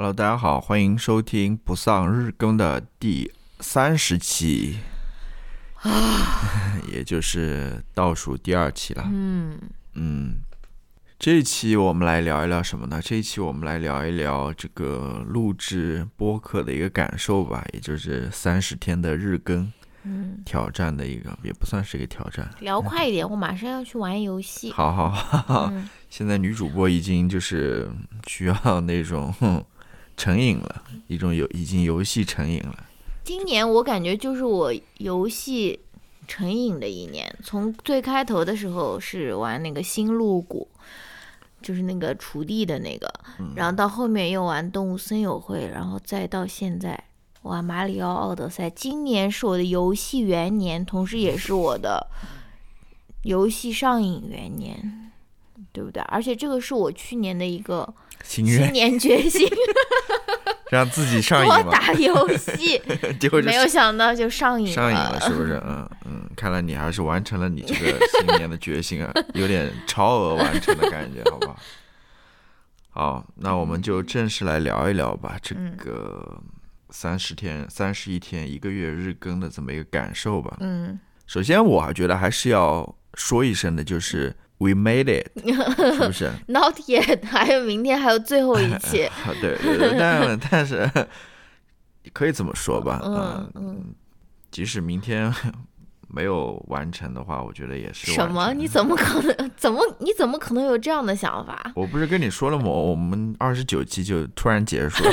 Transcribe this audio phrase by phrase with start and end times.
[0.00, 4.78] Hello，大家好，欢迎收听不丧日更的第三十期，
[6.88, 9.02] 也就是倒数第二期了。
[9.10, 9.58] 嗯
[9.94, 10.36] 嗯，
[11.18, 13.00] 这一期我们来聊一聊什么呢？
[13.02, 19.72] 这一期我们来聊一聊这个录制播客的一个感受吧，也就是三十天的日更
[20.04, 22.48] 嗯，挑战的一个，也不算是一个挑战。
[22.60, 24.70] 聊快一点，我马上要去玩游戏。
[24.78, 27.90] 好好好，嗯，现在女主播已经就是
[28.28, 29.60] 需要那种哼
[30.18, 32.84] 成瘾了，一种游已经游戏成瘾了。
[33.24, 35.78] 今年我感觉就是我游戏
[36.26, 37.32] 成瘾的一年。
[37.42, 40.66] 从最开头的时候是玩那个新露谷，
[41.62, 43.08] 就是那个锄地的那个，
[43.54, 47.04] 然后到后面又玩动物森友会，然后再到现在
[47.42, 48.68] 玩马里奥奥德赛。
[48.68, 52.06] 今年是我的游戏元年，同时也是我的
[53.22, 55.12] 游戏上瘾元年，
[55.72, 56.02] 对不对？
[56.04, 59.48] 而且这个是我去年的一个新心愿年决心。
[60.70, 62.78] 让自己上瘾嘛，多打游戏，
[63.18, 65.54] 结果就没有想到就上瘾上瘾了，是不是？
[65.64, 71.56] 嗯嗯，看来你还是完成了你这个新年的决心啊， 有点超额完成的感觉，好不好？
[72.90, 76.38] 好，那我们就正式来聊一聊吧，这嗯个
[76.90, 80.54] 三十天、三十一天、一个月日更的这么一个感受吧。
[80.60, 85.28] 嗯，首先，我觉得还是要说一声的，就是 we made it，
[85.92, 86.30] 是不是？
[86.48, 89.04] Not yet，还有明天，还有最后一期。
[89.06, 90.88] 啊对对对，但但是
[92.12, 93.84] 可以这么说吧，嗯嗯，
[94.50, 95.32] 即使明天
[96.10, 98.52] 没有完成的话，我觉得也是什么？
[98.54, 99.50] 你怎么可能？
[99.56, 99.80] 怎么？
[100.00, 101.70] 你怎么可能有这样的想法？
[101.76, 102.64] 我不是跟你说了吗？
[102.66, 105.04] 我们二十九期就突然结束，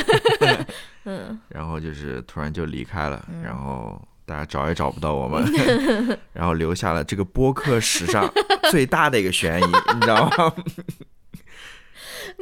[1.04, 5.42] 嗯然后就是突然就离开了，然后大家找也找不到我们
[6.34, 8.28] 然后留下了这个播客史上
[8.70, 10.52] 最大的一个悬疑，你知道吗？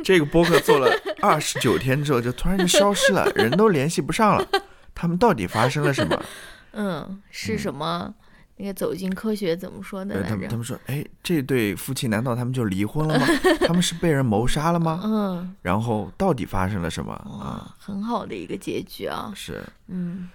[0.02, 0.90] 这个播客做了
[1.20, 4.46] 二十九天之后，就突然就消失了，人都联系不上了。
[4.94, 6.24] 他们到底发生了什么？
[6.72, 8.12] 嗯，是什么？
[8.56, 10.56] 那个走进科学怎么说的他们他？
[10.56, 13.27] 们说，哎，这对夫妻难道他们就离婚了吗？
[13.67, 15.00] 他们是被人谋杀了吗？
[15.05, 17.74] 嗯，然后到底发生了什么啊？
[17.78, 19.33] 很好的一个结局啊。
[19.34, 20.30] 是嗯，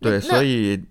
[0.00, 0.82] 对，所以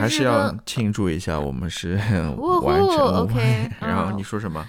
[0.00, 1.94] 还是要庆祝一下，我们是
[2.62, 3.22] 完成了。
[3.24, 4.64] OK， 然后啊你说什么？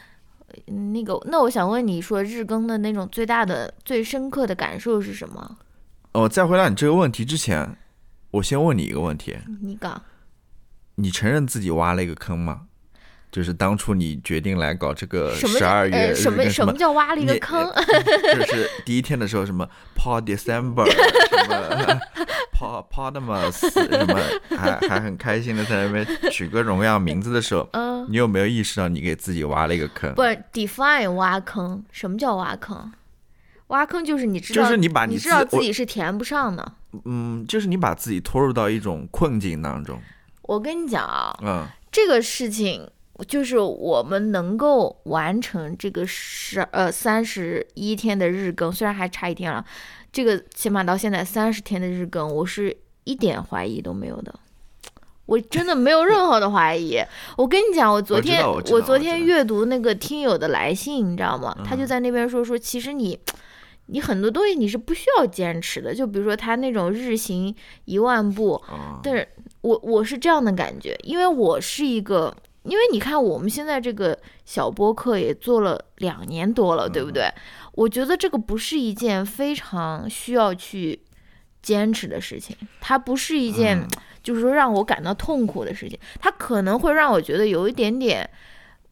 [0.67, 5.57] 嗯那个，那我想问你说日更的那种最大的、最深刻的感受是什么？
[6.13, 7.77] 哦，在回答你这个问题之前，
[8.31, 10.01] 我先问你一个问题：你讲。
[10.95, 12.63] 你承认自己挖了一个坑吗？
[13.31, 17.71] 就是当初你决定来搞这个十二月呃、什么什么叫挖了一个坑？
[18.35, 21.99] 就是第一天的时候，什么 Pod December，什么
[22.51, 24.19] Pod Podmas，什么
[24.57, 30.13] 还还很开心的在那边取各种各样名字的时候，嗯，你有没有意识到你给自己挖了一个坑？
[30.15, 32.91] 不，define 挖坑，什么叫挖坑？
[33.67, 36.73] 挖坑就是你知道，就是你把你知道自己是填不上的。
[37.05, 40.01] 嗯，就是你把自己拖入到一种困境当中。
[40.41, 42.89] 我跟你讲啊，嗯这个事情
[43.27, 49.63] 就是我们能够完成这个十呃三十一天的日更，虽然还差一天了，
[50.11, 54.33] 这个起码到现在三十天的日更，我是一点怀疑都没有的。
[55.25, 56.97] 我真的没有任何的怀疑。
[57.37, 61.55] 我跟你讲，我昨天道我昨天阅读那个听友的来信，你知道吗？
[61.63, 63.19] 他就嗯在那边说说，其实你
[63.85, 67.55] 你很多东西你是不需要坚持的，就比如说他那种日行
[67.85, 69.27] 一万步，哦，但是
[69.61, 77.31] 我我是这样的感觉，因为我是一个，因为你看我们现在这个小播客也做了两年多了，对不对？
[77.73, 81.01] 我觉得这个不是一件非常需要去
[81.61, 83.87] 坚持的事情，它不是一件嗯
[84.21, 88.29] 就是说让我感到痛苦的事情，它可能会让我觉得有一点点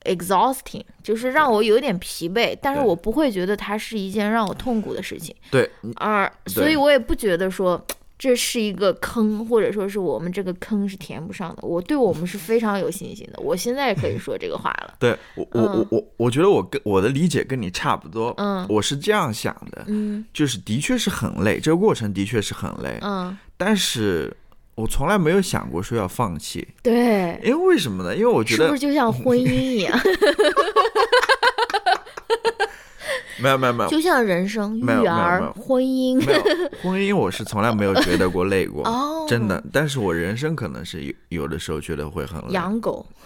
[0.06, 5.36] exhausting，就是让我有一点疲惫，但是我不会觉得它是一件让我痛苦的事情。
[5.52, 7.86] 对，而所以我也不觉得说
[8.20, 11.68] 这是一个坑，或者说是我们这个坑是填不上的。
[11.68, 14.96] 我对我们是非常有信心的，我现在可以说这个话了。
[15.00, 18.34] 对我我我嗯我我觉得我跟我的理解跟你差不多。
[18.38, 24.36] 嗯我是这样想的，嗯就是的确是很累，这个过程的确是很累，嗯，但是
[24.76, 28.16] 我从来没有想过说要放弃，对，因为为什么呢？
[28.16, 29.98] 因为我觉得是不是就像婚姻一样，
[33.40, 33.90] 没有没有没有。
[33.90, 36.18] 就像人生、育儿、婚姻？
[36.26, 36.42] 没有
[36.82, 39.64] 婚姻，我是从来没有觉得过累过，哦，真的。
[39.72, 43.06] 但是我人生可能是有有的时候觉得会很累，养狗，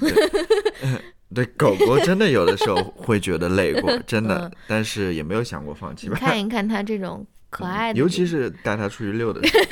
[1.33, 1.45] 对。
[1.57, 4.39] 狗狗真的有的时候会觉得累过， 真的。
[4.39, 6.17] 嗯，但是也没有想过放弃吧。
[6.19, 9.63] 看一看它这种可爱的，尤其是带它出去溜的时候，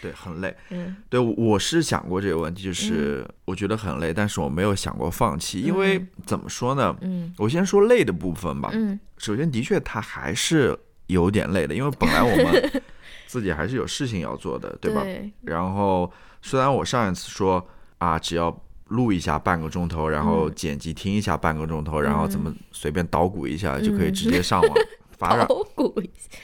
[0.00, 0.54] 对，很累。
[0.70, 6.96] 嗯对，我我是想过这个问题，就是我觉得很累，但是我没有想过放弃，因为怎么说呢？
[7.02, 8.70] 嗯我先说累的部分吧。
[8.72, 12.82] 嗯首先，的确它还是有点累的，因为本来我们
[13.26, 15.04] 自己还是有事情要做的，对吧？
[15.42, 16.10] 然后
[16.40, 17.64] 虽然我上一次说
[17.98, 18.58] 啊，只要
[18.88, 24.72] 录一下半个钟头，然后剪辑听一下半个钟头，然后怎么随便捣鼓一下就可以直接上网
[25.18, 26.38] 发捣鼓一下。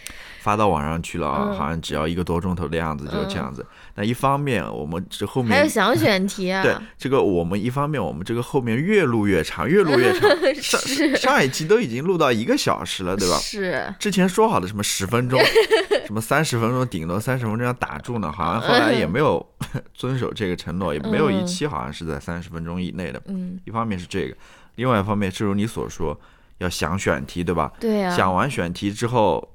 [0.46, 3.66] 发到网上去了啊，好像只要一个多钟头的样子，就这样子。
[3.96, 6.62] 那一方面，我们这后面还有想选题啊。
[6.62, 10.30] 对，这个我们一方面，我们这个后面越录越长， 越录越长。
[10.62, 13.36] 上上一期都已经录到一个小时了，对吧？
[13.38, 13.92] 是。
[13.98, 15.40] 之前说好的什么十分钟，
[16.06, 19.44] 什么三十分钟，顶多三十分钟要打住呢，好像后来也没有
[19.94, 23.20] 遵守这个承诺，也没有一期好像是在三十分钟以内的。
[23.26, 23.58] 嗯。
[23.64, 24.36] 一方面是这个，
[24.76, 26.16] 另外一方面，正如你所说，
[26.58, 27.72] 要想选题，对吧？
[27.80, 28.16] 对呀。
[28.16, 29.52] 想完选题之后。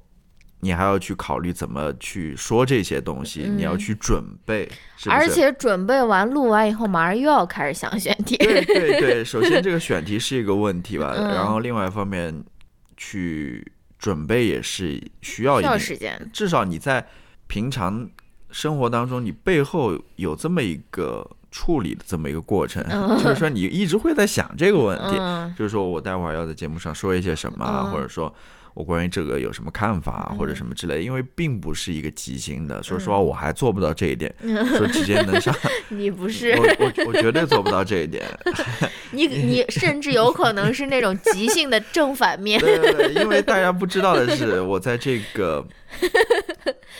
[0.63, 4.69] 你还要去考虑怎么去说这些东西，你要去准备，
[5.09, 8.37] 而且准备完录完以后，马上又要开始想选题。
[8.37, 12.43] 对对对，首先这个选题是一个问题吧， 然后另外一方面
[12.95, 17.07] 去准备也是需要一定时间，至少你在
[17.47, 18.07] 平常
[18.51, 22.83] 生活当中，你背后有这么一个处理的这么一个过程，
[23.17, 28.31] 就是说你一直会在想这个问题，就是说我待会儿要在节目上说一些什么，或者说。
[28.73, 31.03] 我关于这个有什么看法或者什么之类？
[31.03, 34.33] 因为并不是一个即兴的，说实话我还做不到这一点，
[34.77, 35.53] 说直接能上。
[35.89, 38.25] 你不是我我我绝对做不到这一点。
[39.11, 42.59] 你你甚至有可能是那种即兴的正反面。
[42.61, 45.65] 对对对，因为大家不知道的是，我在这个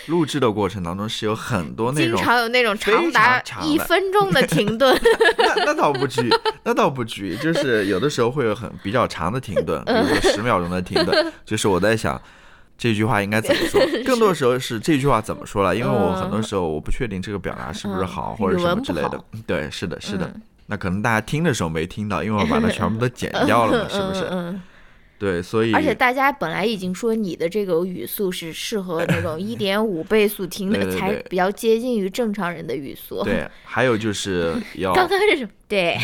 [0.07, 4.93] 录制的过程当中是有很多那种经常有那种长达一分钟的停顿。
[5.39, 6.29] 那那倒不至于，
[6.63, 11.61] 那倒不至于，就是有的时候会有很比较长的停顿， 比如说十秒钟的停顿，就是。
[11.61, 12.19] 是我在想
[12.75, 19.23] 这句话应该怎么说，更多时候是这句话怎么说了，因为我很多时候我不确定这个表达是不是好或者什么之类的。
[19.45, 20.33] 对，是的，是的。
[20.65, 24.59] 那可能大家听的时候没听到，因为我把它全部都剪掉了嘛，是不是？
[25.21, 33.23] 对，所以而且大家本来已经说你的这个语速是适合那种一点五倍速听的，才比较接近于正常人的语速。
[33.23, 35.51] 对， 还有就是 要刚刚是什么？
[35.67, 35.95] 对，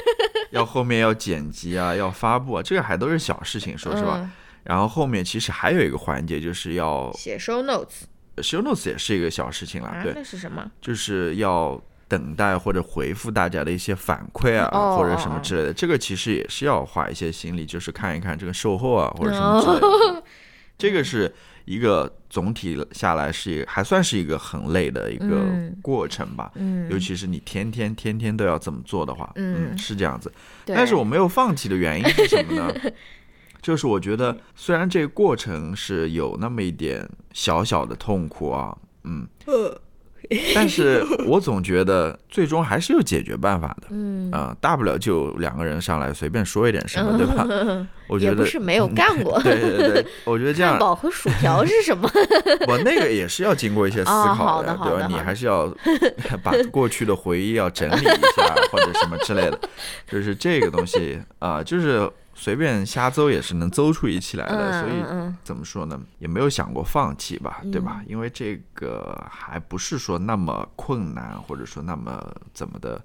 [0.52, 4.30] 要后面要剪辑啊，要发布啊，这个还都是小事情，说实话。
[4.64, 10.00] 然后后面其实还有一个环节，就是要写 show notes，show notes 也是一个小事情了。
[10.02, 10.70] 对，那是什么？
[10.82, 15.72] 就是要等待或者回复大家的一些反馈啊，或者什么之类的。
[15.72, 20.22] 这个其实也是要花一些心力，就是看一看这个售后啊，或者什么之类的。
[20.78, 25.46] 这个是一个总体下来是还算是一个很累的一个
[25.80, 26.52] 过程吧。
[26.54, 30.30] 嗯，尤其是你天天天天都要这么做的话，嗯，是这样子。
[30.66, 32.72] 但是我没有放弃的原因是什么呢？
[33.62, 39.26] 就是我觉得，虽然这个过程是有那么一点小小的痛苦啊，嗯，
[40.54, 47.46] 但是我总觉得最终还是有解决办法的，嗯啊，大不了就两个人上来随便说一点什么，对吧？
[48.08, 50.72] 我觉得不是没有干过，对对对， 我觉得这样。
[50.72, 52.08] 汉堡和薯条是什么？
[52.68, 55.06] 我那个也是要经过一些思考的，对吧？
[55.08, 55.66] 你还是要
[56.42, 58.04] 把过去的回忆要整理一
[58.36, 59.58] 下，或者什么之类的，
[60.10, 62.08] 就是这个东西啊，就是。
[62.38, 68.02] 随便瞎诌也是能诌出一期来的，所以怎么说呢，也没有想过放弃吧，对吧？
[68.06, 72.22] 因为这个还不是说那么困难，或者说那么
[72.52, 73.02] 怎么的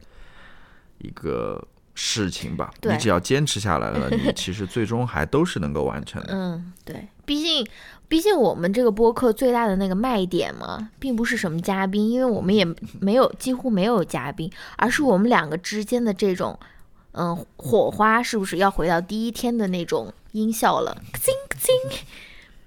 [0.98, 2.74] 一个事情吧。
[2.82, 6.34] 你只要坚持下来了，你其实最终还都是能够完成的。
[6.34, 7.66] 嗯，对，毕竟
[8.10, 12.68] 毕竟我们这个播客最大的那个卖点嘛，并不是什么嘉宾，因为我们也
[13.00, 16.60] 没有几乎没有嘉宾，而是我们两个之间的这种。
[17.14, 20.96] 嗯，火花是不是要回到第一天的那种音效了？
[21.20, 21.76] 星星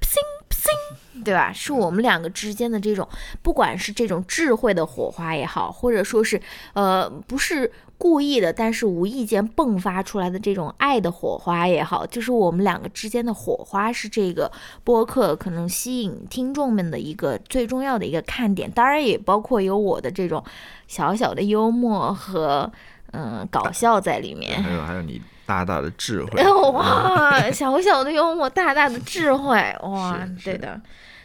[0.03, 1.51] 星星，对吧？
[1.53, 3.09] 是我们两个之间的这种，
[3.43, 6.41] 不管是这种智慧的火花也好，或者说是
[6.75, 14.53] 呃不是故意的，但是无意间迸发出来的这种爱的火花也好，就是我们两个之间的火花是这个
[14.85, 18.71] 播客可能吸引听众们的一个最重要的一个看点。
[18.71, 20.45] 当然也包括有我的这种
[20.87, 22.71] 小小的幽默和。
[23.17, 26.43] 嗯，搞笑在里面，还有还有你大大的智慧，
[26.73, 30.81] 哇，小小的幽默，大大的智慧， 哇，对的，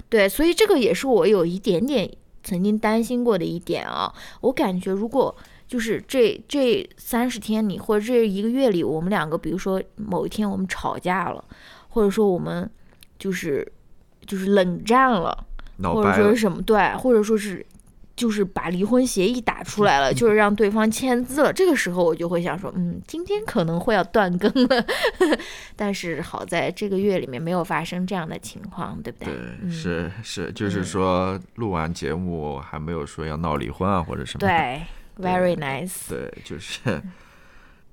[0.07, 2.07] 对，所以这个也是我有一点点
[2.43, 4.13] 曾经担心过的一点啊。
[4.41, 5.35] 我感觉如果
[5.67, 11.43] 就是这这三十天里，或者这一个月里，我们两个，比如说某一天我们吵架了，
[11.87, 12.69] 或者说我们
[13.17, 13.65] 就是
[14.27, 15.45] 就是冷战了，
[15.81, 17.65] 或者说是什么，对，或者说是。
[18.19, 21.53] 就是把离婚协议打出来了， 就是让对方签字了。
[21.53, 24.85] 这个时候我就会想说，嗯，今天可能会要断更了。
[25.77, 29.33] 但是好在这个月里面没有发生这样的情况，对不对？
[29.33, 34.41] 对，是是，就是说录完节目还没有说要闹离婚啊或者什么。
[34.45, 34.81] 对
[35.25, 36.09] ，very nice。
[36.09, 37.01] 对，就是。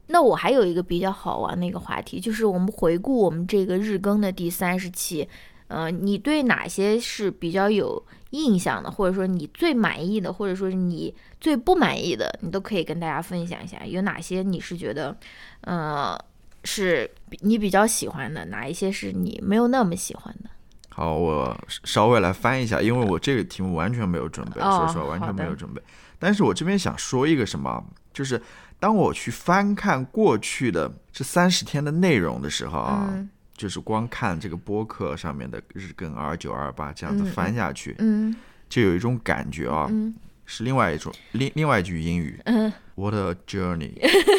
[0.08, 5.28] 那我还有一个比较好玩的一个话题，就是我们回顾我们这个日更的第三十期。
[5.68, 13.84] 呃，你对哪些是比较有印象的，或者说你最满意的，或者说是你最不满意的，你都可以跟大家分享一下。
[13.86, 15.16] 有哪些你是觉得，
[15.62, 16.18] 呃，
[16.64, 20.50] 是你比较喜欢的，哪一些是你没有那么喜欢的？
[20.88, 25.82] 好，我稍微来翻一下，因为我这个题目完全没有准备，哦说实话完全没有准备。
[26.18, 28.40] 但是我这边想说一个什么，就是
[28.80, 38.34] 当我去翻看过去的这三十天的内容的时候啊，嗯就是光看这个播客上面的日更 R 九二八这样子嗯翻下去，嗯
[38.68, 43.94] 就有一种感觉啊，嗯是另外一种另另外一句英语嗯，，What a journey，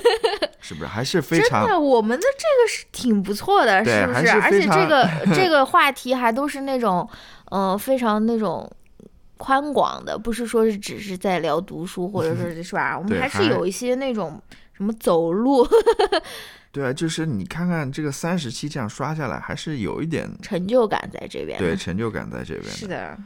[0.61, 0.87] 是不是？
[0.87, 4.29] 还是非常真常的，我们的这个是挺不错的，是不是？
[4.31, 7.07] 而且这个 这个话题还都是那种，
[7.51, 8.69] 呃，非常那种。
[9.39, 12.97] 宽广的，不是说是只是在聊读书，或者说是是吧？
[12.97, 14.41] 我们 还是有一些那种
[14.73, 15.63] 什么走路
[16.71, 21.57] 对啊，就是你看看这个三十期这样刷下来，还是有一点成就感在这边。
[21.59, 22.65] 对，成就感在这边。
[22.71, 23.17] 是的，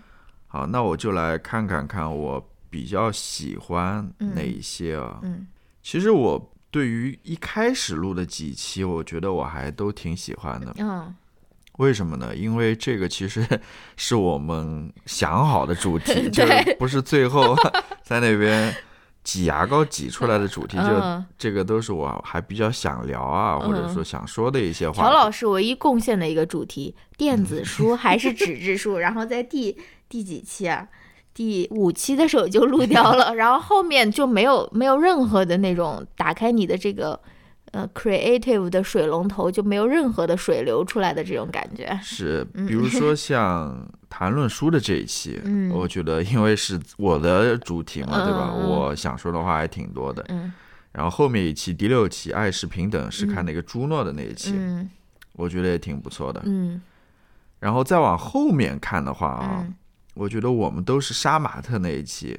[0.48, 5.20] 好，那我就来看看看我比较喜欢哪一些啊。
[5.24, 5.48] 嗯
[5.84, 10.74] 其实我对于一开始录的几期，我觉得我还都挺喜欢的。
[10.78, 11.14] 嗯
[11.78, 12.36] 为什么呢？
[12.36, 13.44] 因为这个其实
[13.98, 17.56] 是我们想好的主题， 就是不是最后
[18.04, 18.72] 在那边
[19.24, 25.00] 挤牙膏挤出来的主题，就嗯，这个都是我还比较想聊啊，或者说想说的一些话题。
[25.00, 29.78] 乔老师唯一贡献的一个主题，电子书还是纸质书，然后在第
[30.10, 30.88] 第几期啊？
[31.34, 37.18] 第五期的时候就录掉了， 然后后面就没有没有任何的那种打开你的这个
[37.72, 41.98] 呃 creative 的水龙头，就没有任何的水流出来的这种感觉。
[42.04, 48.52] 是，比如说 像谈论书的这一期，嗯我觉得因为是我的主题嘛，对吧？
[48.54, 50.24] 我想说的话还挺多的。
[50.30, 50.52] 嗯
[50.94, 54.90] 然后后面一期第六期爱是平等是看那个朱诺的那一期，嗯
[55.32, 56.42] 我觉得也挺不错的。
[56.46, 56.82] 嗯
[57.60, 59.74] 然后再往后面看的话啊，嗯，
[60.16, 62.38] 我觉得我们都是杀马特那一期，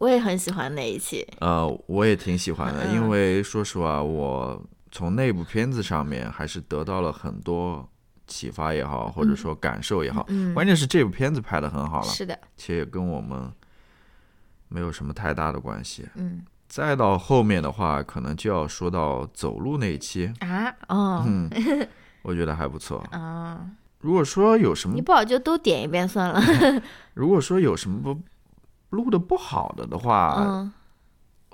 [0.00, 1.26] 我也很喜欢那一期。
[1.40, 4.60] 呃，我也挺喜欢的，嗯因为说实话，我
[4.90, 7.88] 从那部片子上面还是得到了很多
[8.26, 10.24] 启发也好，或者说感受也好。
[10.28, 13.50] 嗯，关键是这部片子拍的很好了，是的，且也跟我们
[14.68, 16.06] 没有什么太大的关系。
[16.16, 21.48] 嗯再到后面的话，可能就要说到走路那一期，啊哦嗯，
[22.22, 22.98] 我觉得还不错。
[23.12, 23.64] 啊，
[24.00, 26.40] 如果说有什么你，不好就都点一遍算了。
[27.14, 28.20] 如果说有什么不
[28.94, 30.72] 录的不好的的话，嗯。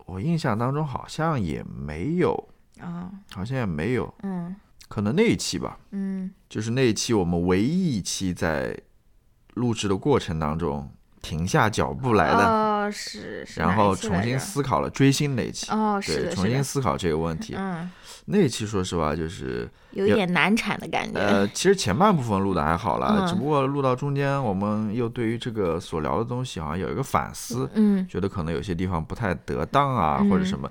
[0.06, 2.48] 我印象当中好像也没有，
[2.80, 4.54] 啊好像也没有，嗯。
[4.88, 6.30] 可能那一期吧，嗯。
[6.48, 8.76] 就是那一期我们唯一一期在
[9.54, 10.90] 录制的过程当中
[11.22, 12.44] 停下脚步来的，
[12.80, 15.70] 哦，是是然后重新思考了追星那一期。
[15.70, 17.54] 哦，是对，的，重，新思考这个问题。
[17.56, 17.90] 嗯，
[18.26, 21.18] 那一期说实话就是，有一点难产的感觉。
[21.18, 30.70] 呃，其实前半部分录的还好啦，嗯只不过录到中间，我们又对于这个所聊的东西好像有一个反思，嗯觉得可能有些地方不太得当啊，嗯或者什么，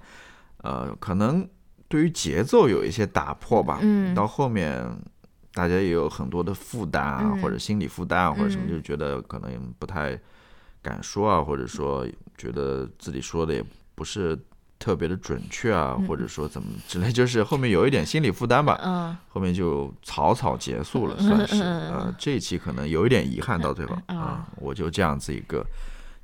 [0.57, 1.47] 呃，可能
[1.87, 3.79] 对于节奏有一些打破吧。
[3.81, 4.83] 嗯到后面
[5.53, 10.17] 大家也有很多的负担啊，嗯或者心理负担啊，或者什么，嗯就觉得可能不太
[10.81, 12.07] 敢说啊，或者说
[12.38, 13.63] 觉得自己说的也
[13.95, 14.38] 不是
[14.77, 25.65] 特别的准确啊，嗯或者说怎么之类，就是后面有一点心理负担吧，嗯后面就草草结束了，嗯算是呃这一期可能有一点遗憾到最后嗯啊，我就这样子一个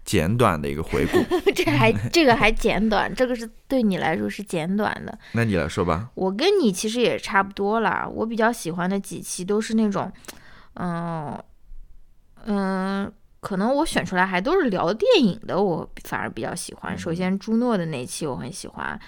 [0.05, 1.17] 简短的一个回顾，
[1.53, 5.17] 这还这个还简短，这个是对你来说是简短的。
[5.33, 8.07] 那你来说吧，我跟你其实也差不多啦。
[8.09, 10.09] 我比较喜欢的几期都是那种，
[10.75, 11.37] 嗯
[12.45, 13.11] 嗯，
[13.45, 16.97] 可能我选出来还都是聊电影的，我反而比较喜欢。
[16.97, 18.99] 首先朱诺的那期我很喜欢，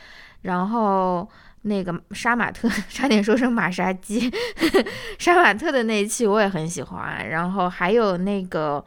[0.43, 1.27] 然后
[1.63, 4.31] 那个杀马特， 差点说成马杀鸡，
[5.17, 7.27] 杀马特的那一期我也很喜欢。
[7.29, 8.85] 然后还有那个，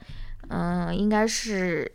[0.50, 1.90] 嗯，应该是。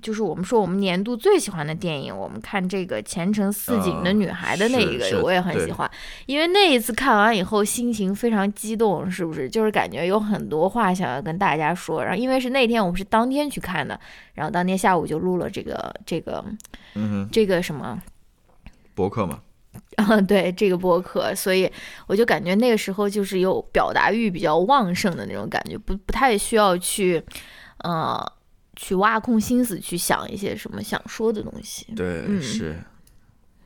[0.00, 5.90] 就是我们说我们年度最喜欢的电影，我们看这个《前程似锦的女孩》的那一个，我也很喜欢，
[6.26, 9.50] 因为那一次看完以后心情非常激动，是不是？
[9.50, 12.02] 就是感觉有很多话想要跟大家说。
[12.02, 13.98] 然后因为是那天我们是当天去看的，
[14.34, 16.42] 然后当天下午就录了这个这个
[16.94, 18.00] 嗯，这个什么，
[18.94, 19.40] 博客嘛，
[19.96, 21.70] 啊，对这个播客，所以
[22.06, 27.22] 我就感觉那个时候就是有表达欲比较旺盛的那种感觉，不不太需要去，
[27.78, 28.32] 呃，
[28.82, 31.86] 去挖空心思去想一些什么想说的东西。
[31.94, 32.82] 对，嗯是，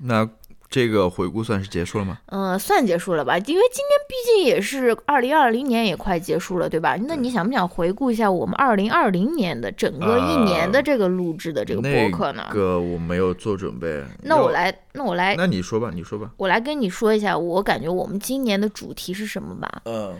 [0.00, 0.28] 那
[0.68, 2.18] 这个回顾算是结束了吗？
[2.26, 3.38] 嗯、算结束了吧？
[3.38, 6.98] 因为今天毕竟也是二零二零年，也快结束了，对吧？
[7.08, 12.44] 那你想不想回顾一下我们二零二零年的整个一年的这个录制的这个播客呢？
[12.48, 16.30] 那个我没有做准备，那我来，那我来，那你说吧，你说吧。
[16.36, 19.82] 我来跟你说一下，我感觉我们今年的主题是什么吧？
[19.84, 20.14] 嗯，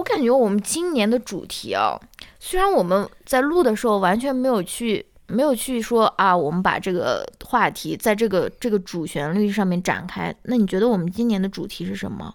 [0.00, 1.94] 我感觉我们今年的主题啊，
[2.38, 12.34] 虽然我们在录的时候完全没有去没有去说啊，我们把这个话题在这个这个主旋律上面展开，那你觉得我们今年的主题是什么？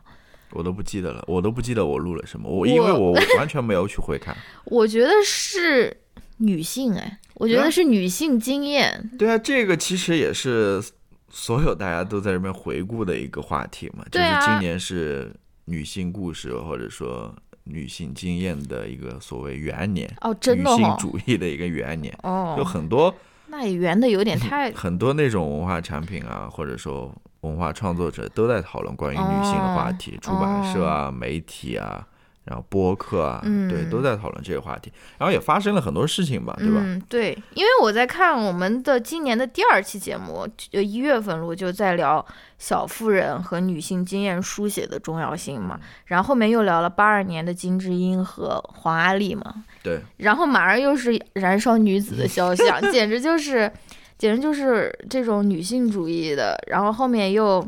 [0.52, 4.38] 我都不记得了，我都不记得我录了什么，我因为我完全没有去回看。
[4.66, 5.98] 我觉得是
[6.38, 9.10] 女性哎，我觉得是女性经验。
[9.18, 10.80] 对啊，这个其实也是
[11.34, 23.14] 所有大家都在这边回顾的一个话题嘛，就是今年是女性故事或者说女性经验的一个所谓元年哦，真的女性主义的一个元年哦，有很多
[23.48, 27.14] 那也圆的有点太 很多那种文化产品啊，或者说。
[27.42, 32.04] 文化创作者都在讨论关于女性的话题，出版社啊、媒体啊，
[32.46, 34.92] 然后播客啊，对，都在讨论这个话题。
[35.18, 36.80] 然后也发生了很多事情吧，对吧？
[36.84, 42.26] 嗯，对，因为我在看我们的今年的第二期节目，就一月份录就在聊
[42.58, 53.72] 小妇人和女性经验书写的重要性嘛，然后后面又聊了八二年的金智英和黄阿丽嘛，对，然后马上又是燃烧女子的 肖像，简直就是。
[54.18, 57.62] 简直就是这种女性主义的，然后后面又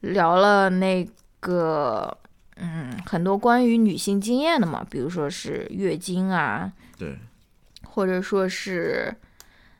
[0.00, 2.12] 聊了那个，
[2.56, 7.18] 嗯，很多关于女性经验的嘛，比如说是月经啊，对，
[7.82, 9.14] 或者说是，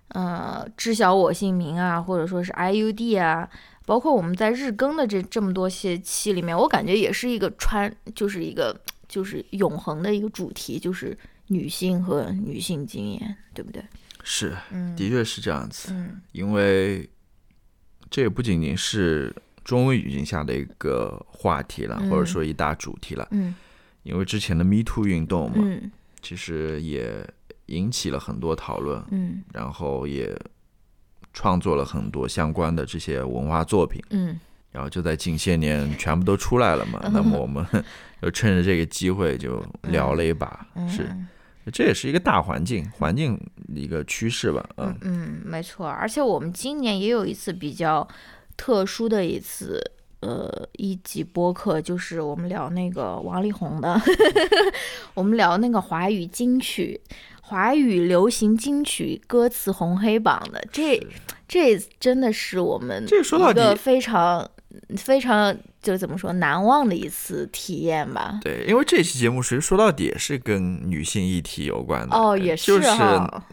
[0.08, 3.48] 呃，知晓我姓名啊，或者说是 IUD 啊，
[3.86, 8.78] 包括我们在日更的这这么多些期里面，我感觉也是一个穿，就是一个
[9.08, 11.16] 就是永恒的一个主题，就是
[11.48, 13.84] 女性和女性经验，对不对？
[14.22, 14.56] 是，
[14.96, 15.92] 的确是这样子。
[16.32, 17.08] 因为
[18.10, 23.26] 这也不仅仅是中文语境下的一个话题了，或者说一大主题了。
[23.30, 23.54] 嗯，
[24.02, 25.64] 因为之前的 Me Too 运动嘛，
[26.20, 27.26] 其实也
[27.66, 29.02] 引起了很多讨论。
[29.10, 30.38] 嗯，然后也
[31.32, 34.02] 创作了很多相关的这些文化作品。
[34.10, 34.38] 嗯，
[34.70, 37.00] 然后就在近些年全部都出来了嘛。
[37.12, 37.66] 那么我们
[38.20, 40.66] 就趁着这个机会就聊了一把。
[40.86, 41.08] 是。
[41.72, 43.40] 这也是一个大环境，环境
[43.74, 45.88] 一个趋势吧，嗯嗯，没错。
[45.88, 48.06] 而且我们今年也有一次比较
[48.56, 49.82] 特殊的一次，
[50.20, 54.00] 呃，一集播客，就是我们聊那个王力宏的，
[55.14, 57.00] 我们聊那个华语金曲、
[57.42, 61.00] 华语流行金曲歌词红黑榜的，这
[61.46, 64.48] 这真的是我们一个非常。
[64.96, 68.40] 非常就怎么说难忘的一次体验吧。
[68.42, 72.16] 对，因为这期节目其实说到底也是跟女性议题有关的。
[72.16, 73.44] 哦，也是哈。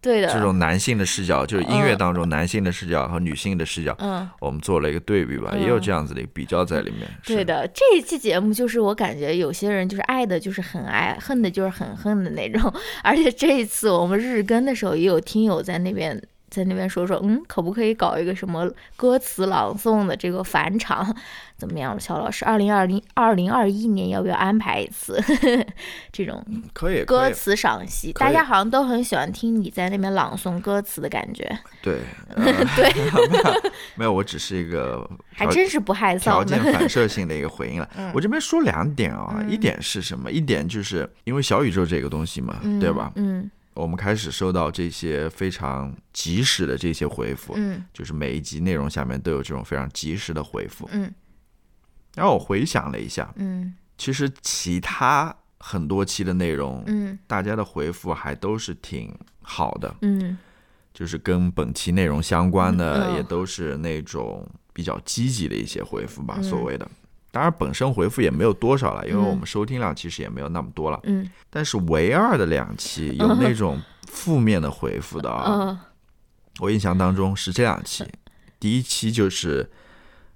[0.00, 0.32] 对的。
[0.32, 7.08] 这种男性的视角，就是音乐当中男性的视角和女性的视角，嗯，我们做了一个对比吧，也有这样子的一个比较在里面。
[7.24, 12.72] 对的，这一期节目就是我感觉有些人就是爱的就是很爱，恨的就是很恨的那种。
[13.02, 16.22] 而且这一次我们日更的时候，也有听友在那边。
[16.56, 21.14] 在那边说说，嗯，可不可以搞一个什么歌词朗诵的这个返场？
[21.58, 22.44] 怎么样，肖老师？
[22.44, 25.18] 二零二零二零二一年要不要安排一次
[26.12, 28.12] 这种可以歌词赏析？
[28.12, 31.44] 大家好像都很喜欢听你在那边朗诵歌词的感觉。
[31.80, 32.00] 对
[32.36, 32.92] 对，
[33.96, 37.88] 没有，我只是一个还真是不害臊，条件反射性的一个回应了。
[38.12, 40.30] 我这边说两点啊，一点是什么？
[40.30, 43.12] 一点就是因为小宇宙这个东西嘛，对吧？
[43.16, 43.50] 嗯。
[43.76, 51.12] 我们开始收到这些非常及时的这些回复，嗯，就是每一集内容下面都有这种非常及时的回复，嗯。
[52.14, 60.38] 然后我回想了一下，嗯，其实其他很多期的内容，嗯，大家的回复还都是挺好的，嗯，
[60.94, 66.90] 就是跟本期内容相关的，也都是那种比较积极的一些回复吧，所谓的。
[67.36, 70.98] 当然，本身回复也没有多少了，因为我们收听量其实也没有那么多了。
[71.02, 75.78] 嗯，但是唯二的两期有那种负面的回复的啊，
[76.60, 78.06] 我印象当中是这两期。
[78.58, 79.70] 第一期就是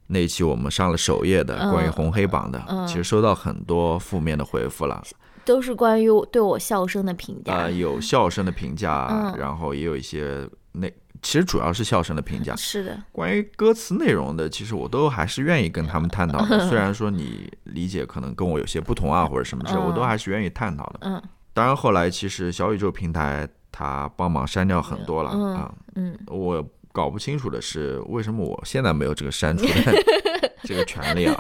[0.08, 5.02] 那期我们上了首页的关于红黑榜的，其实收到很多负面的回复了，
[5.46, 7.54] 都是关于对我笑声的评价。
[7.54, 10.86] 啊，有笑声的评价，然后也有一些那。
[11.22, 12.98] 其实主要是笑声的评价，是的。
[13.12, 16.68] 关于歌词内容的，其实我都还是愿意跟他们探讨的。
[16.68, 21.00] 虽然说你理解可能跟我有些不同啊，或者什么之类，我都还是愿意探讨的。
[21.02, 21.22] 嗯。
[21.52, 25.74] 当然后来其实小宇宙平台它帮忙删掉很多了啊。
[25.94, 26.18] 嗯。
[26.26, 30.02] 我搞不清楚的是，为什么我现在没有这个删除的
[30.64, 31.34] 这个权利啊？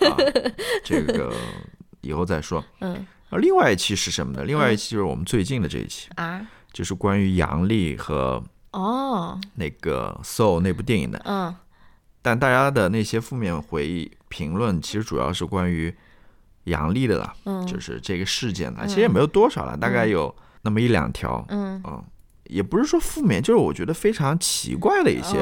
[0.84, 1.32] 这个
[2.02, 2.62] 以后再说。
[2.80, 3.06] 嗯。
[3.38, 4.44] 另外一期是什么呢？
[4.44, 8.44] 另外一期就是我们最近的这一期啊，就是关于杨笠和。
[8.72, 11.54] 哦，那个《Soul》那部电影的，嗯，
[12.22, 15.94] 但大家的那些负面回忆评论，其实主要是关于
[16.64, 21.82] 杨笠的了，嗯，就是这个事件呢，其实也没有多少了，大概有那么一两条，嗯，
[22.44, 25.38] 也不是说负面，就是我觉得非常奇怪的一些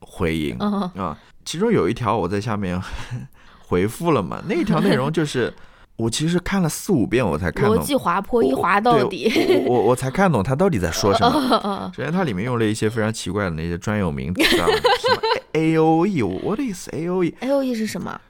[0.00, 2.80] 回应啊，其中有一条我在下面
[3.68, 5.52] 回复了嘛，那一条内容就是
[5.96, 9.32] 我其实看了四五遍我才看懂逻，辑滑坡一滑到底。
[9.66, 11.60] 我我我才看懂他到底在说什么。
[11.64, 15.20] 嗯首先，它里面用了一些非常奇怪的那些专有名词啊，什么
[15.52, 18.20] A O E，What is A O E？A O E 是什么？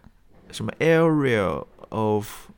[0.53, 2.49] 什么 Area of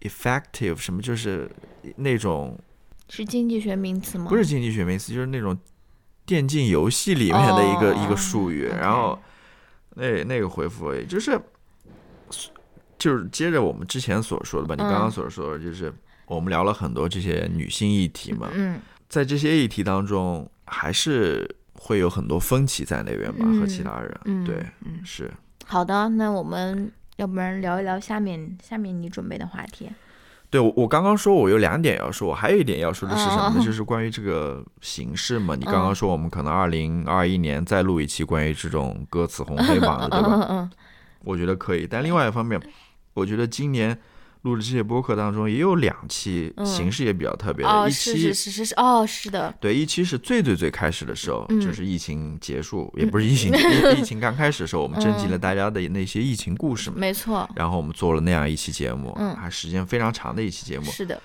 [0.00, 1.50] Effective，什么就是
[1.96, 2.58] 那种
[3.10, 4.26] 是经济学名词吗？
[4.30, 5.58] 不是经济学名词，就是那种
[6.24, 8.64] 电竞游戏里面的一个、哦一个术语。
[8.64, 9.18] 然后
[9.94, 11.38] 那那个回复就是
[12.98, 15.92] 就是接着我们之前所说的吧，你刚刚嗯所说的，就是
[16.26, 24.20] 我们聊了很多这些女性议题嘛，嗯在这些议题当中，还是会有很多分歧在那边吧，和其他人。
[24.24, 25.32] 嗯，对，嗯，是。
[25.64, 29.88] 好的，那我们要不然聊一聊下面下面你准备的话题。
[30.50, 33.56] 对，我我刚刚说我有两点要说，我还有一点要说的是什么呢？
[33.58, 35.54] 哦就是关于这个形式嘛。
[35.54, 40.28] 你刚嗯刚说我们可能二零二一年再录一期关于这种歌词红黑榜的，对吧？
[40.32, 40.70] 嗯嗯
[41.24, 41.86] 我觉得可以。
[41.86, 42.58] 但另外一方面，
[43.18, 43.98] 我觉得今年
[44.42, 46.64] 录的这些播客当中也有两期嗯。
[46.64, 51.60] 形式也比较特别的，哦，一是期是是是是，哦，是的，对，一期是最最最开始的时候，嗯。
[51.60, 55.30] 就是疫情结束，也不是疫情， 疫疫情刚开始的时候，我们征集嗯。
[55.32, 59.34] 了大家的那些疫情故事嘛，没错，然后我们做了那样一期节目，嗯。
[59.36, 61.20] 还时间非常长的一期节目，是的，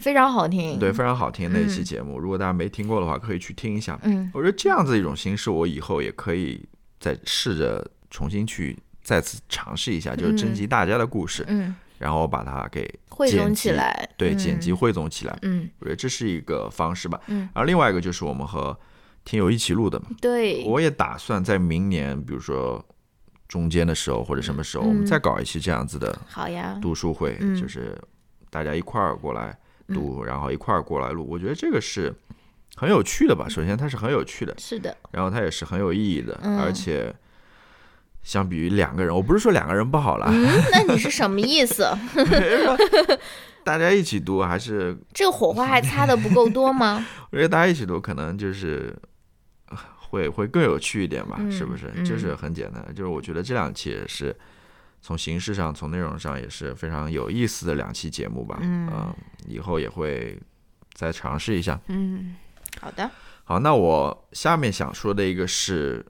[0.00, 0.78] 非常好听。
[0.78, 1.84] 对，非常好听的一期嗯。
[1.84, 2.18] 节目。
[2.18, 3.98] 如果大家没听过的话，可以去听一下。
[4.02, 4.28] 嗯。
[4.34, 6.60] 我觉得这样子一种形式，我以后也可以
[6.98, 15.38] 再试着重新去再次尝试一下，就是征集大家的故事，嗯，然后把它给汇总剪起来，对剪辑嗯汇总起来。
[15.42, 15.70] 嗯。
[15.78, 17.20] 我觉得这是一个方式吧。
[17.28, 18.76] 嗯，然后另外一个就是我们和
[19.24, 22.84] 听友一起录的嘛，对，我也打算在明年，比如说
[23.46, 27.54] 中间的时候或者什么时候，我们嗯再搞一期这样子的好呀，读书会，嗯。
[27.54, 27.96] 就是
[28.50, 31.24] 大家一块儿过来读，然后一块儿过来录。
[31.30, 32.12] 我觉得这个是
[32.74, 33.48] 很有趣的吧。
[33.48, 36.58] 首先它是很有趣的，是的，然后它也是很有意义的，嗯。
[36.58, 37.14] 而且
[38.26, 41.86] 相比于两个人，我不是说两个人不好啦，嗯，那你是什么意思？
[43.64, 47.06] 大家一起读还是 这个火花还擦的不够多吗？
[47.30, 48.94] 我觉得大家一起读可能就是。
[49.70, 51.90] 呃会会更有趣一点吧，嗯是不是？
[51.96, 54.34] 嗯就是很简单，就是我觉得这两期也是
[55.02, 58.56] 从形式上、从内容上也是非常有意思的两期节目吧。
[58.62, 59.14] 嗯呃
[59.48, 60.38] 以后也会
[60.94, 61.78] 再尝试一下。
[61.88, 62.36] 嗯，
[62.80, 63.10] 好的，
[63.42, 66.06] 好，那我下面想说的一个是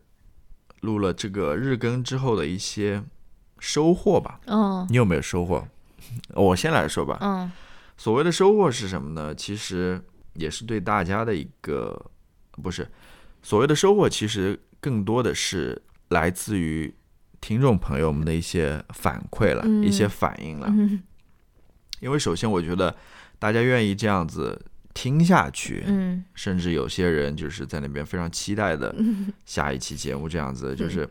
[0.80, 3.02] 录了这个日更之后的一些
[3.58, 4.40] 收获吧。
[4.46, 5.66] 嗯你有没有收获？
[6.34, 7.18] 我先来说吧。
[7.20, 7.50] 嗯
[7.96, 9.34] 所谓的收获是什么呢？
[9.34, 10.00] 其实
[10.34, 12.10] 也是对大家的一个，
[12.62, 12.86] 不是
[13.42, 16.94] 所谓的收获，其实更多的是来自于
[17.40, 20.66] 听众朋友们的一些反馈了，嗯一些反应了。
[20.68, 21.02] 嗯
[22.00, 22.94] 因为首先，我觉得
[23.38, 24.60] 大家愿意这样子
[24.96, 31.06] 听下去，嗯甚至有些人就是在那边非常期待的嗯， 下一期节目，这样子就是。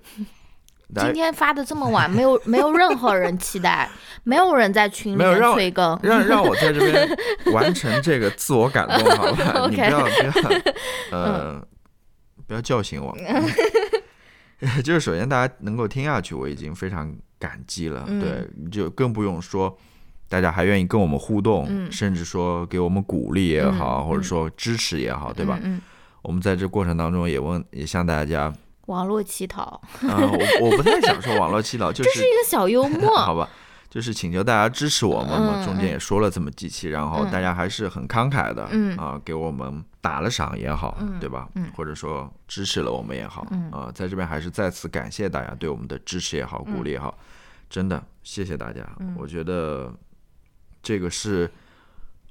[0.97, 3.89] 今天发的这么晚，没有 没有任何人期待，
[4.23, 7.09] 没有人在群里面催更，让让我在这边
[7.53, 9.65] 完成这个自我感动，好吧？
[9.67, 10.61] 你不要不要
[11.11, 11.67] 呃，
[12.45, 13.17] 不要叫醒我。
[14.83, 18.05] 就是首先大家能够听下去，我已经非常感激了。
[18.07, 19.75] 嗯对，就更不用说
[20.27, 21.91] 大家还愿意跟我们互动，嗯。
[21.91, 25.59] 甚至说给我们鼓励也好，嗯或者说支持也好，对吧？
[26.21, 28.51] 我们在这过程当中也问，也向大家，
[28.87, 33.47] 网络乞讨，啊、我我不太想说网络乞讨， 就是这是一个小幽默， 好吧，
[33.89, 35.61] 就是请求大家支持我们嘛。
[35.61, 37.31] 嗯中间也说了这么几期，然后嗯。
[37.31, 38.97] 大家还是很慷慨的，嗯。
[38.97, 41.47] 啊，给我们打了赏也好，嗯对吧？
[41.55, 41.69] 嗯。
[41.75, 43.69] 或者说支持了我们也好，嗯。
[43.71, 47.15] 啊，在这边还是再次感谢大家对我们的支持也好，鼓励也好，
[47.69, 48.81] 真的谢谢大家。
[48.99, 49.15] 嗯。
[49.17, 49.93] 我觉得
[50.85, 51.49] 这个是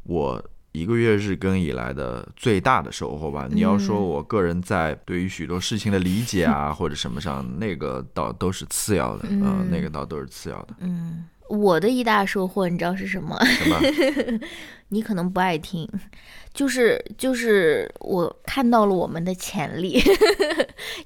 [0.04, 0.42] 我。
[0.76, 3.46] 一个月日更以来的最大的收获吧。
[3.48, 10.74] 你要说嗯我个人在对于许多事情的理解啊， 或者什么上，那个倒都是次要的，啊嗯那个倒都是次要的。
[10.80, 13.38] 嗯，我的一大收获你知道是什么？
[13.44, 13.78] 什么？
[14.90, 15.88] 你可能不爱听，
[16.52, 20.02] 就是就是我看到了我们的潜力，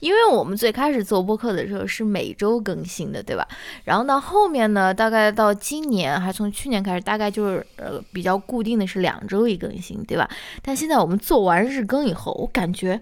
[0.00, 3.46] 因为我们最开始做播客的时候是每周更新的，对吧？
[3.84, 10.28] 然后到后面呢，大概到今年还从去年开始，大概就是呃比较固定的是两周一更新，对吧？
[10.62, 13.00] 但现在我们做完日更以后，我感觉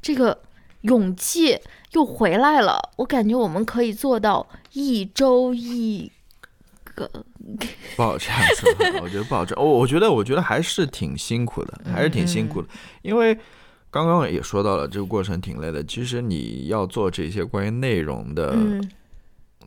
[0.00, 0.38] 这个
[0.82, 1.58] 勇气
[1.92, 6.10] 又回来了，我感觉我们可以做到一周一
[6.94, 7.10] 个，
[7.96, 8.70] 不好这样说，
[9.02, 9.64] 我觉得不好这样。
[9.64, 12.68] 我我觉得，我觉得还是挺辛苦的，还是挺辛苦的，
[13.02, 13.36] 因为
[13.96, 15.82] 刚刚也说到了，这个过程挺累的。
[15.82, 18.90] 其实你要做这些关于内容的嗯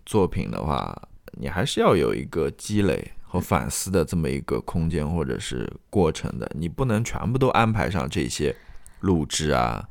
[0.05, 0.95] 作品的话，
[1.31, 6.47] 你还是要有一个积累和反思的这么一个空间或者是过程的。
[6.53, 8.55] 你不能全部都安排上这些
[8.99, 9.88] 录制啊，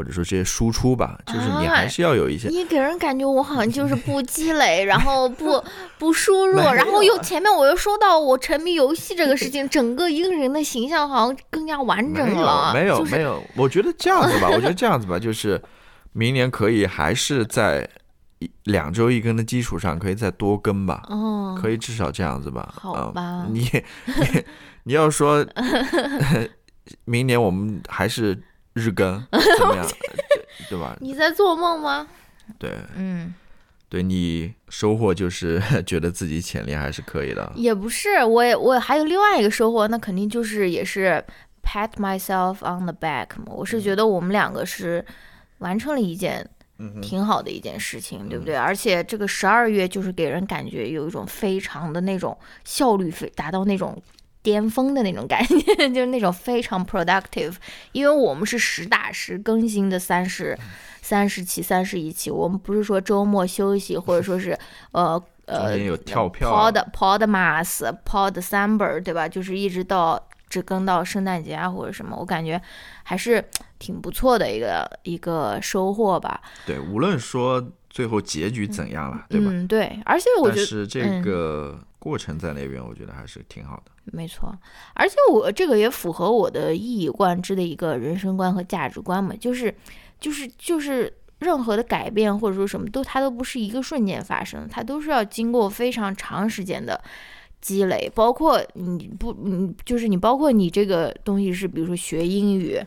[0.00, 2.48] 或或者说这些输出吧，就是你啊还是要有一些。
[2.48, 5.62] 你给人感觉我好像就是不 积累，然后不
[5.98, 12.72] 不输入，然后又前面我又说到我沉迷游戏这个事情，整个一个人的形象好像更加完整了。
[12.72, 15.60] 没有就是没有，我觉得这样子吧，我觉得这样子吧，就是
[16.12, 17.86] 明年可以还是在
[18.38, 22.72] 一两周一更的基础上，可以再多更吧，哦，可以至少这样子吧。
[22.74, 23.60] 好嗯吧你
[24.06, 24.44] 你
[24.84, 25.44] 你要说
[27.04, 28.36] 明年我们还是
[28.80, 29.22] 日更
[29.58, 30.96] 怎么样，对 对吧？
[31.00, 32.08] 你在做梦吗？
[32.58, 33.32] 对嗯，
[33.88, 37.52] 对，你收获就是 觉得自己潜力还是可以的。
[37.54, 41.22] 也不是，我也我还有另外一个收获，那肯定就是也是
[41.62, 43.44] pat myself on the back 嘛。
[43.48, 45.04] 我是觉得我们两个是
[45.58, 48.56] 完成了一件嗯挺好的一件事情，对不对？
[48.56, 54.00] 而且这个十二月就是给人感觉有一种非常的那种效率非达到那种
[54.42, 57.54] 巅峰的那种感觉， 就是那种非常 productive。
[57.92, 60.58] 因为我们是实打实更新的三十
[61.02, 64.56] 三十期、三十一期，我们不是说周末休息，或者说是
[64.92, 69.28] 呃呃有跳票啊 pod podmas pod December 对吧？
[69.28, 72.60] 就是一直到只更到圣诞节啊或者什么，我感觉
[73.02, 73.44] 还是
[73.78, 76.40] 挺不错的一个一个收获吧。
[76.66, 79.50] 对，无论说最后结局怎样了，对吧？
[79.52, 83.92] 嗯，对，而且我觉得是这嗯个过程在那边，我觉得还是挺好的。
[84.06, 84.52] 没错，
[84.94, 89.72] 而且我这个也符合我的一以贯之的一个人生观和价值观嘛，就是
[90.18, 97.00] 就是就是任何的改变或者说什么都它都不是一个瞬间发生，它都是要经过非常长时间的
[97.60, 102.82] 积累，包括你不你就是你包括你这个东西是比如说学英语。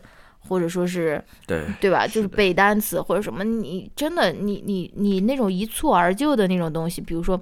[0.46, 2.06] 或者说是对，对吧？
[2.06, 7.40] 就是背单词或者什么，你真的你你你那种一蹴而就的那种东西，比如说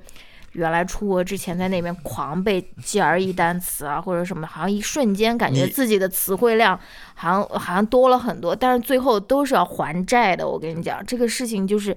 [0.53, 6.79] 原来出国之前在那边狂背 GRE 单词啊，或者什么，好像一瞬间感觉自己的词汇量
[7.15, 10.49] 好像好像多了很多，但是最后都是要还债的。
[10.49, 11.97] 我跟你讲，这个事情就是。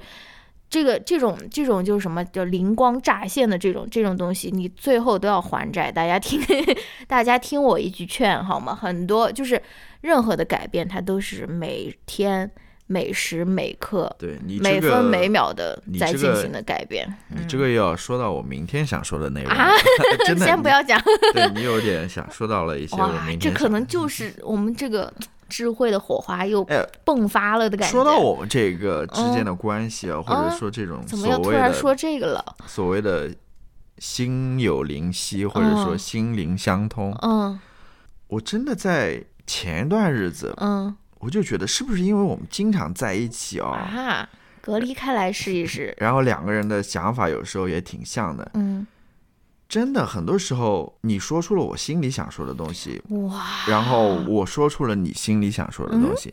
[0.67, 5.91] 这个这种这种就是什么叫灵光乍现的这种这种东西，你最后都要还债。
[5.91, 6.41] 大家听，
[7.07, 8.75] 大家听我一句劝好吗？
[8.75, 9.61] 很多就是
[10.01, 12.49] 任何的改变，它都是每天
[12.87, 17.11] 每时每刻、对你这个每分每秒的在进行的改变。
[17.29, 19.71] 你这个又要说到我明天想说的内容啊，
[20.27, 21.01] 真的， 先不要讲，
[21.33, 25.11] 对你有点想说到了一些我哇，明天这可能就是我们这个
[25.49, 27.91] 智慧的火花又哎迸发了的感觉。
[27.91, 32.55] 说到我们这个之间的关系啊，或者嗯说这种怎么又所谓的突然说这个了？
[32.67, 33.31] 所谓的
[33.97, 37.59] 心有灵犀，或者说嗯心灵相通，嗯
[38.27, 44.29] 我真的在前一段日子，嗯我就觉得是不是因为我们经常在一起哦，啊，
[44.61, 45.91] 隔离开来试一试。
[45.97, 48.51] 然后两个人的想法有时候也挺像的。
[48.53, 48.85] 嗯，
[49.67, 56.31] 真的，很多时候你说出了我心里想说的东西，哇，然后我说出了你心里想说的东西，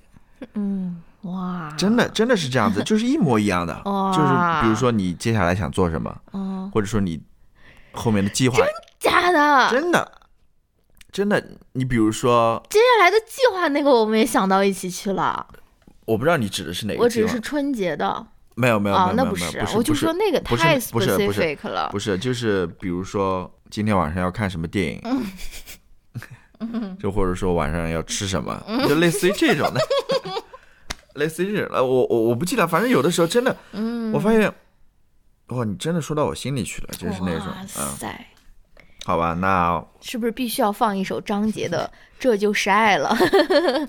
[0.52, 3.72] 嗯哇，真的真的是这样子，就是一模一样的。
[3.90, 7.18] 哇，就是比如，说你接下来想做什么，哦，或者说你
[7.92, 8.58] 后面的计划，
[9.00, 10.12] 假的，真的
[11.12, 15.46] 真的，你比如说，接下来的计划那个我们也想到一起去了。
[16.06, 21.90] 我不知道你指的是哪个我计划，只是春节的没有没有没啊有，没有没有那不是，我就说那个太不是不是 specific 了。
[21.90, 25.02] 不是，就是比如说今天晚上要看什么电影，
[26.98, 29.80] 就或者说晚上要吃什么，就类似于这种的，
[31.14, 31.76] 类似于这种。
[31.76, 34.52] 呃，我我我不记得，反正有的时候真的，嗯，我发现，
[35.48, 38.26] 哇，你真的说到我心里去了，就是那种哇，嗯，塞，
[39.04, 43.08] 好吧，那是不是必须要放一首张杰的《这就是爱了》？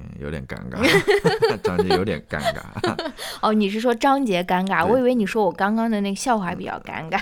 [0.00, 0.80] 嗯有点尴尬，
[1.62, 3.12] 张杰有点尴尬。
[3.40, 4.84] 哦，你是说张杰尴尬？
[4.84, 7.20] 我以为你说我刚刚的那个笑话比较尴尬。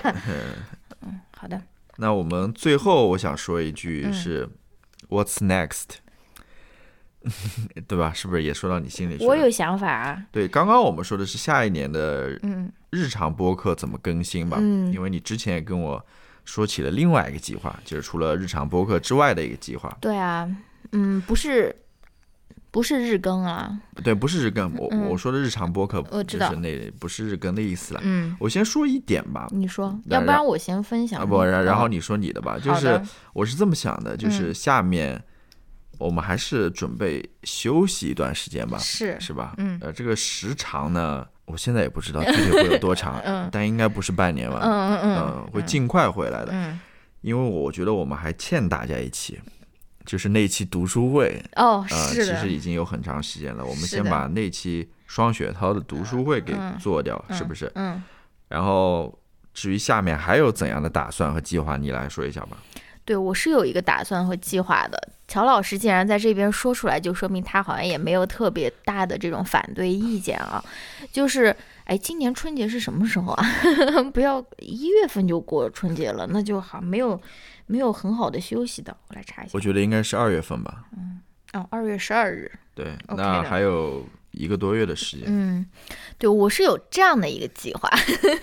[1.03, 1.61] 嗯，好的，
[1.97, 4.49] 那我们最后我想说一句嗯是、
[5.09, 5.97] What's next？
[7.87, 8.11] 对吧？
[8.15, 9.29] 是不是也说到你心里去了？
[9.29, 10.23] 我有想法啊。
[10.31, 16.03] 对，刚刚我们说的是下一年的嗯日常播客怎么更新吧，嗯因为你之前也跟我
[16.45, 19.95] 说起了另外一个计划，就是除了日常播客之外的一个计划。
[20.01, 20.49] 对啊，
[20.91, 21.75] 嗯，不是，
[22.71, 23.79] 不是日更啊。
[24.03, 28.01] 对，不是日更，我、嗯我说的日常播客我知道就是那不是日更的意思了。
[28.03, 31.21] 嗯，我先说一点吧，你说，要不然我先分享。
[31.21, 33.01] 啊不，然然后哦你说你的吧，就是
[33.33, 35.21] 我是这么想的，就是嗯下面
[35.99, 39.53] 我们还是准备休息一段时间吧，是是吧？
[39.57, 44.59] 嗯呃，这个时长呢，我现在也不知道具体会有多长， 嗯但应该不是半年吧？
[44.63, 46.79] 嗯嗯嗯嗯，会尽快回来的，嗯
[47.21, 49.39] 因为我觉得我们还欠大家一期，
[50.05, 57.71] 就是那期读书会，哦，呃，是的其实，已经有很长时间了，我们先把那期双雪涛的读书会给嗯做掉，是嗯不是？
[57.75, 58.03] 嗯，
[58.47, 59.15] 然后
[59.53, 62.57] 至于下面还有怎样的打算和计划，你来说一下吧。
[63.11, 64.97] 对我是有一个打算和计划的。
[65.27, 70.63] 乔老师既然在这边说出来，就说明他好像也没有特别大的这种反对意见啊。
[71.11, 73.45] 就是，哎，今年春节是什么时候啊？
[74.13, 77.19] 不要一月份就过春节了，那就好没有
[77.65, 78.95] 没有很好的休息的。
[79.09, 80.85] 我来查一下我，觉得应该是二月份吧。
[80.95, 81.19] 嗯
[81.51, 82.49] 哦，二月十二日。
[82.73, 85.25] 对那还有一个多月的时间。
[85.27, 85.65] 嗯，
[86.17, 87.89] 对，我是有这样的一个计划，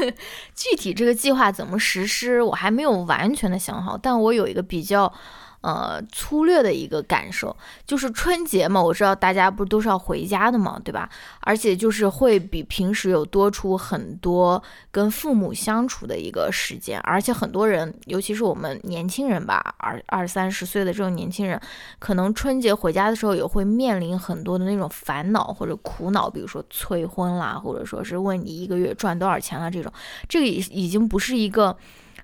[0.54, 5.12] 具体这个计划怎么实施，我还没有完全的想好，但我有一个比较。
[5.60, 11.10] 呃，粗略的一个感受就是春节嘛，我知道大家不是都是要回家的嘛，对吧？
[11.40, 21.60] 而且就是会比平时有多出很多跟父母相处的一个时间，而且很多人，尤其是我们年轻人吧，二二三十岁的这种年轻人，
[21.98, 29.92] 可能春节回家的时候也会面临很多的那种烦恼或者苦恼，比如说催婚啦，或者说是问你一个月赚多少钱啦这种，
[30.28, 31.76] 这个已已经不是一个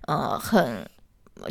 [0.07, 0.89] 呃很。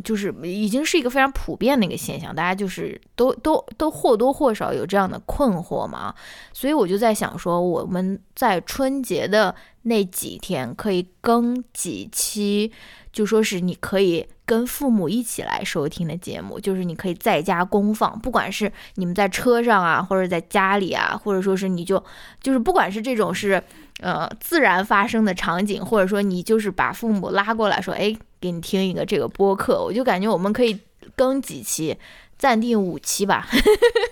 [0.04, 6.14] 就是已经是一个非常普遍的一个现象，大家就是都都都或多或少有这样的困惑嘛，
[6.54, 12.72] 所以我就在想说，我们在春节的那几天可以更几期，
[13.12, 22.02] 就说是你可以跟父母一起来收听的节目，就是你可以在家公放，不管是你们在车上啊，或者在家里啊，或者说是你就
[22.42, 23.62] 就是不管是这种是
[24.00, 30.78] 呃自然发生的场景，或者说你就是把父母拉过来说，哎，给你听一个这个播客，我就感觉我们可以
[31.16, 31.98] 更几期，
[32.38, 33.48] 暂定五期吧，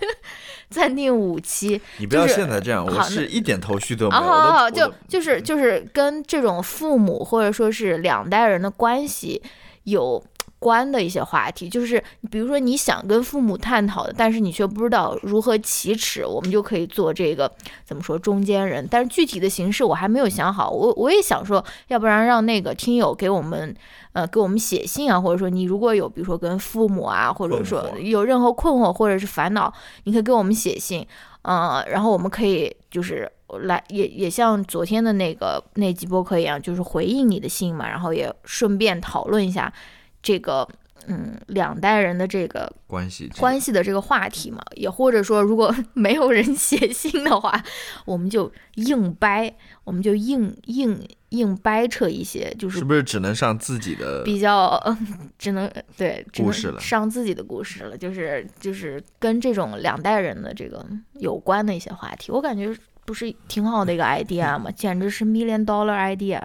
[0.70, 4.26] 暂定五期，你不要现在这样，好我是一点头绪都没啊，有。
[4.26, 9.42] 好好好，就就是就是跟这种父母或者说是两代人的关系
[9.84, 10.24] 有
[10.62, 17.50] 关的一些话题，就是比如说你想跟父母探讨的，但是你却不知道如何启齿，我们就可以做这个
[17.84, 23.74] 怎么说中间人，但是具体的形式我还没有想好，我我也想说，要不然让那个听友给我们。
[24.14, 29.72] 呃，给我们写信啊，或者说你如果有，比如说跟父母啊，或者说有任何困惑或者是烦恼，
[30.04, 31.06] 你可以给我们写信，
[31.40, 33.26] 呃，然后我们可以就是
[33.62, 39.72] 来也也像昨天的那个那集播客一样，就是回应你的信嘛，然后也顺便讨论一下
[40.22, 40.66] 这个
[41.08, 47.62] 嗯两代人的这个关系关系的这个话题嘛，也或者说如果 没有人写信的话，
[48.04, 49.52] 我们就硬掰，
[49.84, 54.22] 我们就硬硬硬掰扯一些，就是是不是只能上自己的？
[54.22, 62.72] 比较、 嗯、只能对故事了上自己的故事了，就是就是跟这种两代人的这个有关的一些话题，我感觉
[63.04, 64.70] 不是挺好的一个 idea 吗？
[64.70, 66.40] 简直是 million dollar idea，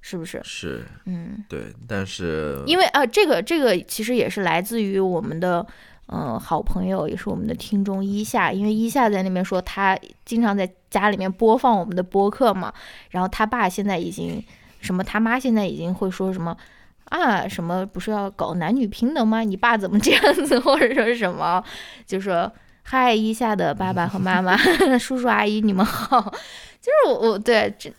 [0.00, 0.40] 是不是？
[0.44, 5.66] 是嗯，对，但是因为啊、呃这个这个其实也是来自于我们的。
[6.12, 12.74] 嗯，好朋友也是我们的听众一夏，因为一夏在那边说他经常在家里面播放我们的播客嘛，
[13.10, 14.44] 然后他爸现在已经
[14.80, 16.56] 什么，他妈现在已经会说什么
[17.04, 19.44] 啊，什么不是要搞男女平等吗？
[19.44, 21.62] 你爸怎么这样子， 或者说是什么，
[22.04, 24.56] 就说嗨，一夏的爸爸和妈妈、
[24.98, 26.34] 叔叔阿姨，你们好。
[26.80, 27.92] 就是我我对这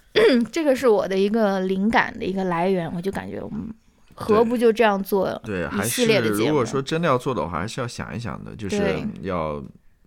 [0.52, 3.74] 这个是我的一个灵感的一个来源，我就感觉我们
[4.16, 9.64] 何不就这样做对，一还是系列的节目如果说真的要做的话，还是要想一想的，就是要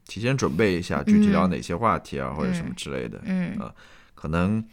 [0.07, 3.21] 提前准备一下，具体聊嗯哪些话题啊，或者什么嗯之类的。
[3.25, 3.73] 嗯啊
[4.15, 4.65] 可能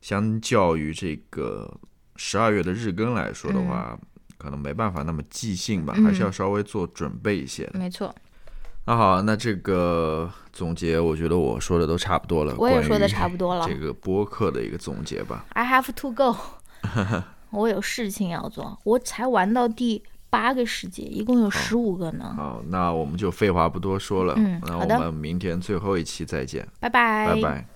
[0.00, 1.68] 相较于这个
[2.16, 3.98] 十二月的日更来说的话，
[4.36, 7.78] 可能没办法那么即兴吧，还是要嗯稍微做准备一些的。
[7.78, 8.14] 没错，
[8.88, 12.54] 那好，那这个总结，我觉得我说的都差不多了。
[12.56, 15.44] 我也说的差不多了这个播客的一个总结吧。
[15.50, 16.34] I have to go，
[17.50, 22.32] 我有事情要做，我才玩到第八个世界，一共有十五个呢。
[22.34, 27.66] 好，那我们就废话不多说了，那我嗯好的们明天最后一期再见，拜拜，拜拜